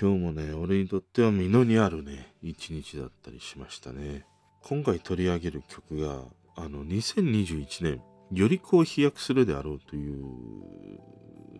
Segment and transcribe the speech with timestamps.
[0.00, 4.24] 今日もね、俺にとっては実のあるね、一日だったりしましたね。
[4.62, 6.24] 今回取り上げる曲が、
[6.56, 10.24] あの、2021年、よりこう飛躍するであろうという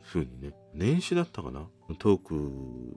[0.06, 1.68] 風にね、年始だったかな？
[1.98, 2.34] トーク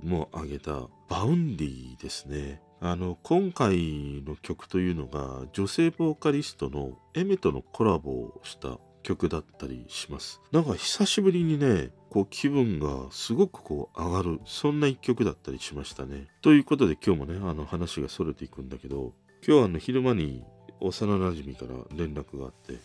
[0.01, 2.61] も上げた Vaundyですね。
[2.79, 10.41] あの、今回の曲というのが、女性ボーカリストの Aimerとのコラボをした曲だったりします。
[10.51, 16.27] なんか久しぶりにね、こう気分がすごくこう上がる、そんな一曲だったりしましたね。
[16.41, 19.13] ということで今日もね、あの話がそれていくんだけど、
[19.45, 20.43] 今日はあの昼間に
[20.79, 22.79] 幼馴染から連絡があって、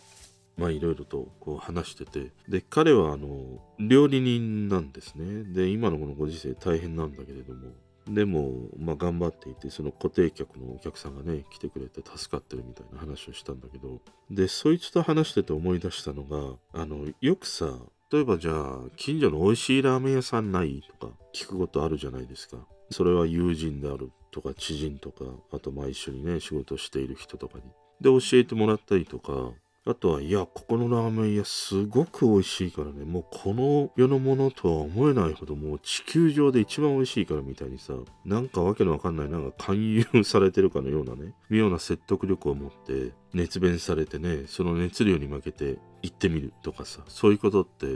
[0.57, 5.43] まあいろいろとこう話してて、で、彼はあの、料理人なんですね。
[5.43, 7.71] で、今のこのご時世大変なんだけれども、
[8.09, 14.01] でも、まあ、頑張っていて、その固定客のお客さんがね、来てくれて助かってるみたいな話をしたんだけど、
[14.31, 17.71] で、そいつと話してて思い出したのが、あの、よくさ、
[18.11, 22.57] 例えばじゃあ、近所の美味しいラーメン屋さんないとか聞くことあるじゃないですか。
[22.89, 27.63] それは友人であるとか、知人とか、あとまあ一緒にね、仕事している人とかに。
[28.01, 29.51] で、教えてもらったりとか、
[29.89, 47.87] あとは、いや、ここのラーメン屋すごく美味しいからね、もうこの世のものとは思えないほどもう地球上で一番美味しいからみたいにさ、なんかわけのわかんない、なんか勧誘されてるかのようなね、妙な説得力を持って熱弁されてね、その熱量に負けて行ってみるとかさ、そういうことって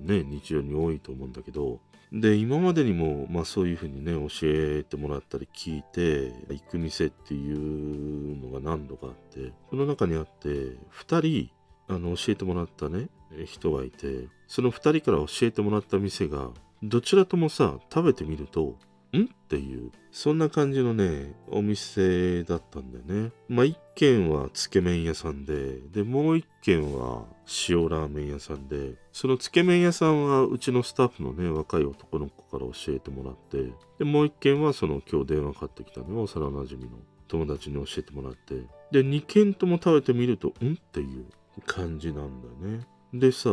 [0.00, 1.78] ね、日常に多いと思うんだけど、
[2.12, 10.48] で、今までにも、まあそういうふうにね、教えてもらったり聞いて、行く店っていうのが何度かあって、その中にあって、
[10.90, 11.50] 2人、
[11.86, 13.08] あの、教えてもらったね、
[13.44, 16.50] 人がいて、その2人から教えてもらった店が、
[16.82, 18.78] どちらともさ、食べてみると、
[19.16, 19.24] ん？
[19.24, 23.32] っていう、そんな感じのね、お店だったんだよね。
[23.48, 27.24] まあ、一軒はつけ麺屋さんで、で、もう一軒は
[27.68, 36.90] 塩ラーメン屋さんで、そのつけ麺屋さんはうちのスタッフのね、若い男の子から教えてもらって、で、もう一軒はその今日電話かかってきたね、幼馴染の。
[37.30, 38.54] 友達に教えてもらって、
[38.90, 40.72] で、二軒とも食べてみると、ん？
[40.72, 41.26] っていう
[41.66, 42.86] 感じなんだよね。
[43.12, 43.50] でさ、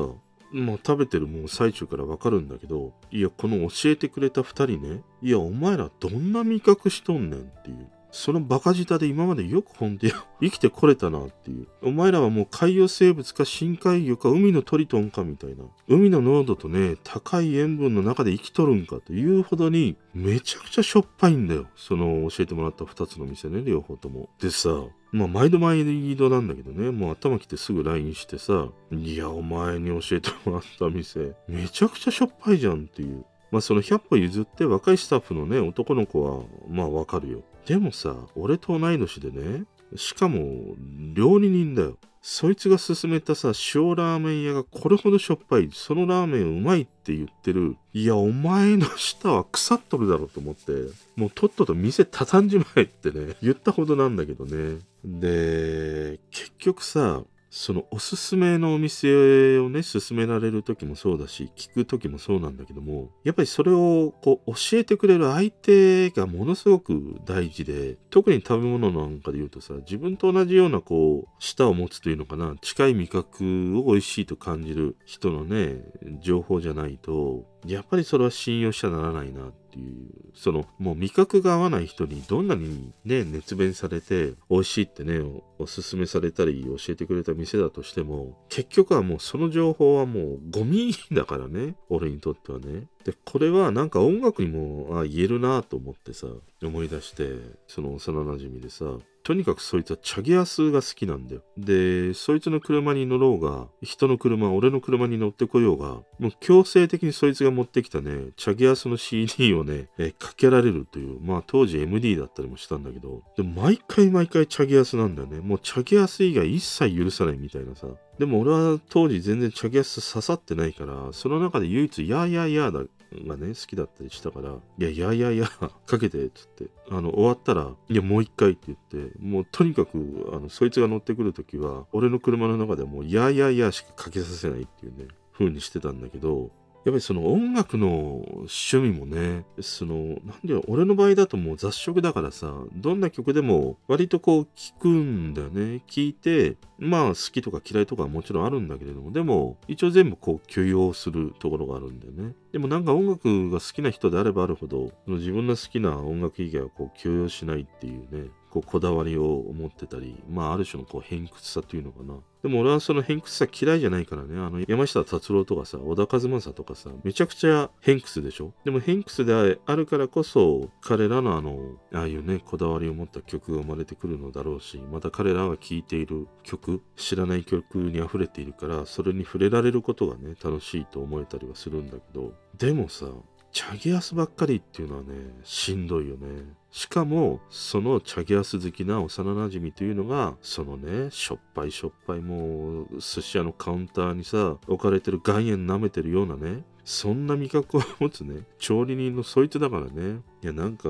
[0.52, 7.90] もう食べてるもう最中からわかるんだけど、いや、この教えてくれた2人ね、いや、お前らどんな味覚しとんねんっていう。
[8.16, 11.68] そのバカ舌で今までよくほんとや生きてこれたなっていう。
[11.82, 15.66] お前らはもう海洋生物か深海魚か海のトリトンかみたいな。
[15.90, 21.68] 海の濃度とね、高い塩分の中で生きとるんかというほどに、めちゃくちゃしょっぱいんだよ。
[21.76, 24.30] その教えてもらった二つの店ね、両方とも。
[24.40, 24.70] でさ、
[25.12, 33.26] まあ、毎度毎度なんだけどね、もう頭きてすぐ LINE してさ、いや、お前に教えてもらった店、めちゃくちゃしょっぱいじゃんっていう。
[33.52, 37.44] まあ、その100歩譲って若いスタッフのね、男の子は、まあわかるよ。
[37.66, 39.66] でもさ、俺と同い年でね、
[39.96, 40.76] しかも、
[41.14, 41.98] 料理人だよ。
[42.22, 47.78] そいつが勧めたさ、塩ラーメン屋がこれほどしょっぱい、そのラーメンうまいって言ってる。
[47.94, 50.72] いや、お前の舌は腐っとるだろうと思って、
[51.16, 54.80] もうとっとと店畳んじまえってね、言ったほどなんだけどね。
[55.04, 57.24] で、結局さ、
[57.58, 75.82] そのおすすめのお店をね、勧められる時もそうだし、聞く時もそうなんだけども、やっぱりそれをこう教えてくれる相手がものすごく大事で、特に食べ物なんかで言うとさ、自分と同じようなこう、舌を持つというのかな、近い味覚を美味しいと感じる人のね、
[76.22, 92.88] 情報じゃないと、やっぱりそれは信用しちゃならないなっていう、そのもう味覚が合わない人にどんなにね、熱弁されて美味しいってね、おおすすめされたり教えてくれた店だとしても、結局はもうその情報はもうゴミだからね、俺にとってはね。
[93.04, 96.28] で、これはなんか音楽にもあ言えるなと思ってさ、
[96.64, 97.36] 思い出して、
[97.68, 98.86] その幼なじみでさ、
[99.26, 101.42] とにかくそいつはチャゲアスが好きなんだよ。
[101.58, 115.40] で、そいつの車に乗ろうが、人の車、俺の車に乗ってこようが、もう強制的にそいつが持ってきたね、チャゲアスの CD をね、えかけられるという、まあ当時 MD だったりもしたんだけど、で毎回毎回チャゲアスなんだよね。
[115.40, 117.88] もうチャゲアス以外一切許さないみたいなさ。
[118.20, 122.90] でも俺は当時全然チャゲアス刺さってないから、その中で唯一、やーやーやーだ、
[123.28, 125.48] がね好きだったりしたから「いやいやいやいや
[125.86, 126.70] かけて」っつって。
[126.90, 136.52] あの終わったら「いやもう一回」って言ってもうとにかくあのそいつが乗ってくる時は俺の車の中でもう「いやいやいや」しかかけさせないっていうね風にしてたんだけど
[136.86, 145.82] やっぱりその音楽の趣味もね、その、なんで俺の場合だともう雑食だからさ、どんな曲でも割とこう聴くんだよね。
[145.88, 152.36] 聴いて、まあ好きとか嫌いとかはもちろんあるんだけれども、でも一応全部こう許容するところがあるんだよね。
[152.52, 162.16] でもなんか音楽が好きな人であればあるほど、自分の好きな音楽以外はこう許容しないっていうね、こうこだわりを持ってたり、まあある種のこう偏屈さというのかな。
[162.42, 168.54] でも俺はその偏屈さ嫌いじゃないからね、あの山下達郎とかさ、小田和正とかさ、めちゃくちゃ偏屈でしょ？
[168.64, 171.60] でも偏屈であるからこそ、彼らのあの、
[171.92, 183.08] ああいうね、こだわりを持った曲が生まれてくるのだろうし、また彼らが聴いている曲、知らない曲に溢れているから、それに触れられることがね、楽しいと思えたりはするんだけど、でもさ、
[183.56, 185.14] チャゲアスばっかりっていうのはね、
[185.46, 186.28] しんどいよね。
[186.72, 200.20] しかも、そのチャゲアス好きな幼馴染というのが、そのね、しょっぱいしょっぱいもう、寿司屋のカウンターにさ、置かれてる岩塩舐めてるようなね、そんな味覚を持つね、調理人のそいつだからね。
[200.44, 200.90] いや、なんか、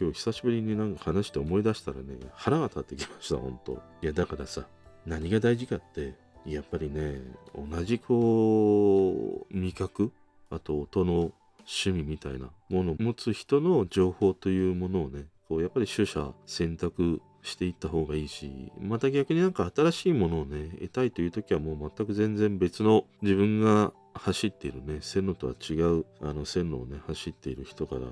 [0.00, 3.82] 今日久しぶりになんか話して思い出したらね、腹が立ってきました、ほんと。
[4.02, 4.68] いや、だからさ、
[5.04, 6.14] 何が大事かって、
[6.46, 7.20] やっぱりね、
[7.56, 10.12] 同じこう、味覚、
[10.50, 11.32] あと音の
[11.66, 28.06] 趣味みたいなものを持つ人の情報というものをね、こうやっぱり取捨選択していった方がいいし、また逆になんか新しいものをね、得たいという時はもう全く全然別の自分が走っているね、線路とは違うあの線路をね、走っている人から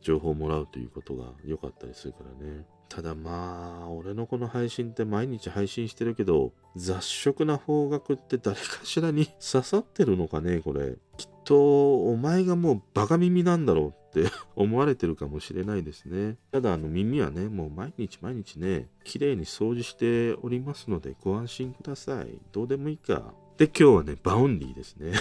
[0.00, 2.64] 情報をもらうということが良かったりするからね。
[2.88, 10.96] ただまあ、俺のこの配信って毎日配信してるけど、雑食な方角って誰かしらに刺さってるのかね、これ。
[11.18, 16.36] きっとと、お前がもうバカ耳なんだろうって 思われてるかもしれないですね。
[16.52, 22.38] ただ、あの耳はね、もう毎日毎日ね、綺麗に掃除しておりますので、ご安心ください。
[22.52, 23.32] どうでもいいか。
[23.56, 25.12] で、今日はね、 Vaundyですね。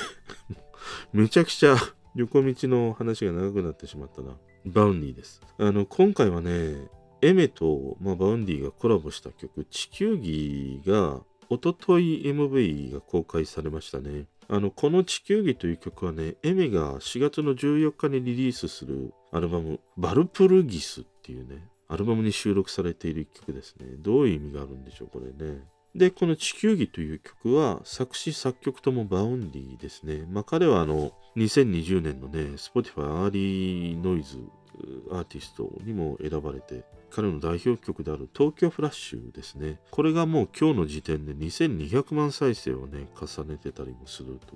[1.13, 1.77] めちゃくちゃ
[2.13, 4.35] 横道の話が長くなってしまったな。
[4.65, 5.41] Vaundyです。
[5.57, 6.89] あの、今回はね、
[7.21, 14.25] Aimerと、まあ、 Vaundyがコラボした曲、地球儀が、おととい MV が公開されましたね。
[14.49, 23.87] あの、この地球儀という曲はね、 Aimerが4月の14日にリリースするアルバム、 Walpurgisっていうね、アルバムに収録されている一曲ですね。
[23.99, 25.63] どういう意味があるんでしょう、これね。
[25.95, 30.25] で、この地球儀という曲は作詞作曲とも Vaundyですね。
[30.29, 34.37] まあ彼はあの2020年のね、Spotify Early Noise
[35.11, 39.79] アーティストにも選ばれて、彼の代表曲である東京フラッシュですね。
[39.91, 44.55] これがもう今日の時点で2200万再生をね、重ねてたりもすると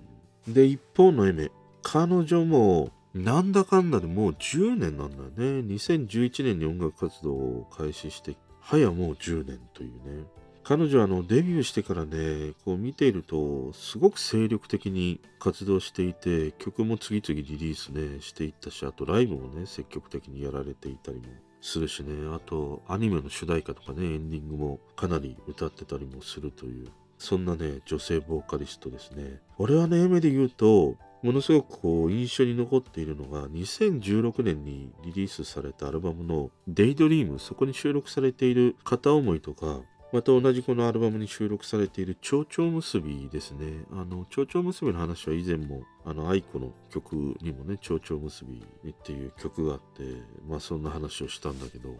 [0.49, 0.53] いう。
[0.53, 1.51] で、一方の Aimer、
[1.81, 5.67] 彼女もなんだかんだでもう10年なんだよね。
[5.67, 9.89] 2011年に音楽活動を開始して、早もう10年という
[10.19, 10.25] ね。
[10.63, 21.23] 彼女はのデビューしてからね、こう見ていると、すごく精力的に活動していて、曲も次々リリースね、していったし、あとライブもね、積極的にやられていたりも
[21.61, 26.87] するしね、あとアニメの主題歌とかね、エンディングもかなり歌ってたりもするという、
[27.17, 29.39] そんなね、女性ボーカリストですね。
[29.57, 39.81] 俺はね、目で言うと、ものすごくこう印象に残っているのが2016年にリリースされたアルバムの「デイドリームそこに収録されている片思いとか
[40.13, 43.85] また同じこのアルバムに収録されている蝶々結びですね。
[43.91, 50.03] あの、蝶々結びの話は以前も、あの、愛子の曲にもね、蝶々結びっていう曲があって、
[50.47, 51.95] まあそんな話をしたんだけど、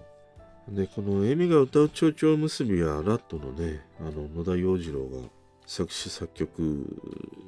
[0.68, 5.28] で、このエミが歌う蝶々結びはラットのね、あの、野田洋次郎が
[5.66, 6.86] 作詞作曲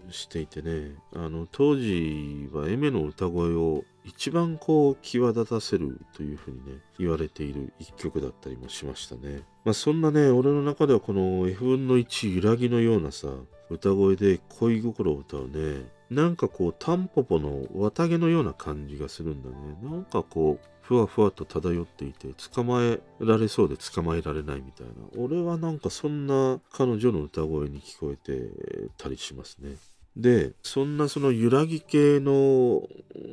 [0.10, 9.43] していてね、あの、当時はエメの歌声を一番こう際立たせるというふうにね言われている一曲だったりもしましたね。
[9.63, 13.29] まあそんなね俺の中ではこの F 分の1揺らぎのようなさ
[13.70, 19.55] 歌声で恋心を歌うねなんかこうタンポポの綿毛のような感じがするんだね。
[19.82, 24.94] なんかこうふわふわと漂っていて捕まえられそうで捕まえられないみたいな。
[25.18, 28.52] 俺はなんかそんな彼女の歌声に聞こえて
[28.98, 29.78] たりしますね。
[30.18, 32.88] で、そんなその揺らぎ系の、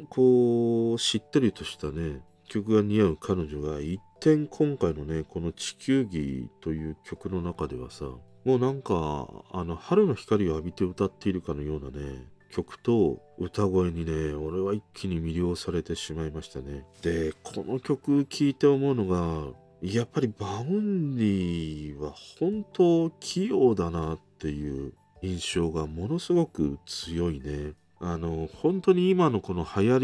[0.09, 8.07] こう、しっとりとしたね、曲が似合う彼女が一点今回のね、この地球儀という曲の中ではさ、
[8.45, 16.85] もうなんか、あの、春の光を浴びて歌っているかのようなね、曲と歌声にね、俺は一気に魅了されてしまいましたね。
[17.03, 19.53] で、この曲聴いて思うのが、
[19.83, 24.93] やっぱり Vaundyは本当器用だなっていう
[25.23, 27.73] 印象がものすごく強いね。
[28.03, 29.99] あの本当に今のこの流行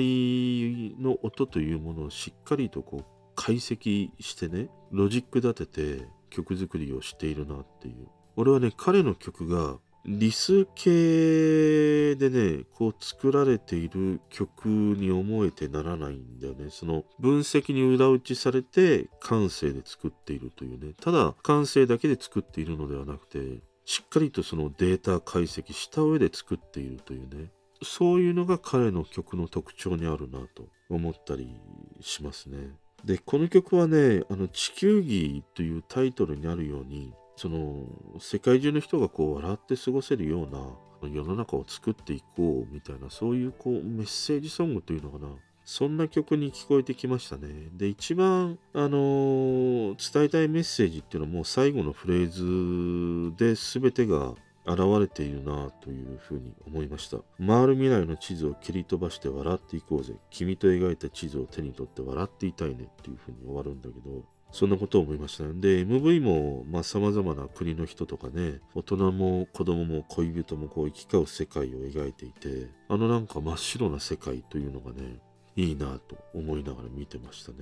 [0.97, 16.71] りの音というものをしっかりとこう解析してねロジック立てて曲作りをしているなっていう俺はね彼の曲がリス系でねこう作られている曲に思えてならないんだよね。
[16.71, 20.95] その分析に裏打ちされて感性で作っているというね。
[21.01, 27.51] ただ感性だけで作っているのではなくてしっかりとそのデータ解析した上で作っているというね。
[27.83, 31.55] そういうのが彼の曲の特徴にあるなと思ったり
[32.01, 32.71] しますね。
[33.05, 37.85] で、この曲はね、あの地球儀というタイトルにあるように、その
[38.19, 45.29] 世界中の人がこう笑って過ごせるような世の中を作っていこうみたいなそういうこうメッセージソングというのかな
[45.67, 47.49] そんな曲に聞こえてきましたね。
[47.73, 57.19] で、一番、あのー伝えたいメッセージっていうのはもう最後のフレーズで全てが現れているなというふうに思いました。
[57.45, 60.15] 回る未来の地図を切り飛ばして笑っていこうぜ。
[60.31, 64.23] 君と描いた地図を手に取って笑っていたいねっていうふうに終わるんだけど、
[64.53, 65.45] そんなことを思いました。
[65.45, 75.19] で、MV も、まあ、様々な国の人とかね、大人も子供も恋人もこう行き交う世界を描いていて、あのなんか真っ白な世界というのがね、
[75.57, 77.57] いいなと思いながら見てましたね。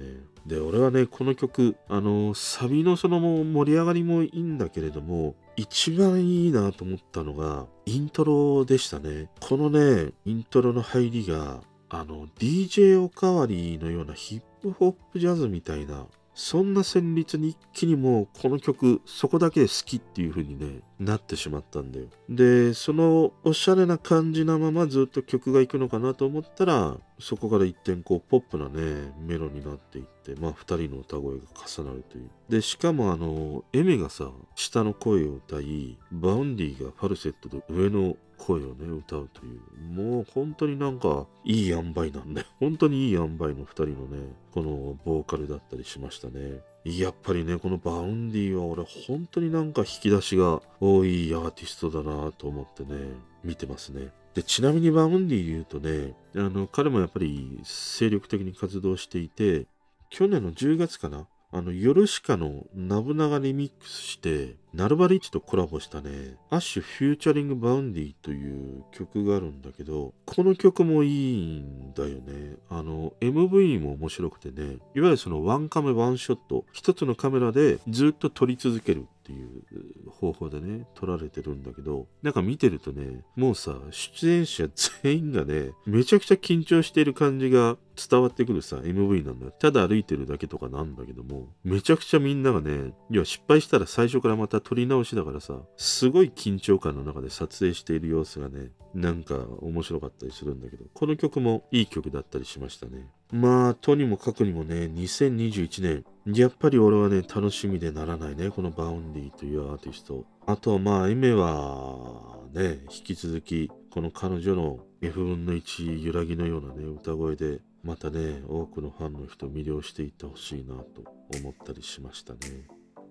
[0.47, 9.31] で、俺はね、この曲、あの、サビのその盛り上がりもいいんだけれども、一番いいなと思ったのが、イントロでしたね。
[9.41, 22.07] このね、イントロの入りが、あの、DJ おかわりのようなヒップホップジャズみたいな、そんな旋律に一気にもうこの曲そこだけで好きっていう風にねなってしまったんだよ。
[22.29, 32.31] でそのおしゃれな感じなままずっと曲がいくのかなと思ったらそこから一転こうポップなねメロになっていってまあ二人の歌声が重なるという。
[32.49, 39.60] でしかもあの Aimerがさ下の声を歌い Vaundyがファルセットで上の声をね歌うという。
[39.80, 46.60] もう本当になんかいい塩梅なんだよ 本当にいい塩梅の二人のねこのボーカルだったりしましたね。
[46.84, 54.12] やっぱりねこの Vaundyは俺本当になんか引き出しが多いアーティストだなと思ってね見てますね。
[54.34, 59.66] でちなみに Vaundy言うとねあの彼もやっぱり精力的に活動していて
[60.10, 72.56] 去年の10月かなあの、ヨルシカの n-bunaがリミックスして、 Nulbarichとコラボしたね、 ASH featuring Vaundy という曲があるんだけど、この曲もいいんだよね。
[72.68, 84.69] あの、MV も面白くてね、いわゆるそのワンカメワンショット、一つのカメラでずっと撮り続けるっていう方法でね、撮られてるんだけど、なんか見てるとね、もうさ、出演者
[85.02, 89.52] 全員がね、めちゃくちゃ緊張している感じが伝わってくるさ、MV なんだよ。
[89.59, 103.09] ただ歩いてるだけとかなんだけども、めちゃくちゃみんながね、いや、失敗したら最初からまた撮り直しだからさ、すごい緊張感の中で撮影している様子がね、なんか面白かったりするんだけど、この曲もいい曲だったりしましたね。
[103.35, 110.25] まあ、とにもかくにもね、2021年、やっぱり俺はね、楽しみでならないね、この Vaundyというアーティスト。
[110.47, 121.03] あとはまあ、 Aimerはね、引き続き、この彼女の F 分の1揺らぎのようなね、歌声で、またね、多くのファンの人を魅了していってほしいなと
[121.37, 122.38] 思ったりしましたね。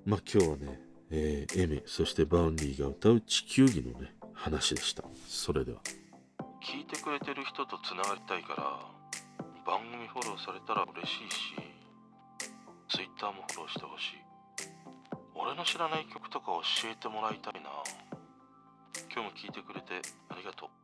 [0.05, 5.03] まあ今日はね、えー Aimer、そして Vaundyが歌う地球儀のね、話でした。
[5.27, 5.81] それでは。
[6.63, 9.02] 聞いてくれてる人とつながりたいから
[9.65, 11.55] 番組フォローされたら嬉しいし
[12.89, 14.23] Twitter もフォローしてほしい。
[15.35, 16.47] 俺の知らない曲とか
[16.81, 17.69] 教えてもらいたいな。
[19.13, 20.82] 今日も聴いてくれてありがとう。